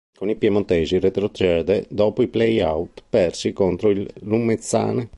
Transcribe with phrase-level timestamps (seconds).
[0.17, 5.09] Con i piemontesi retrocede dopo i play-out persi contro il Lumezzane.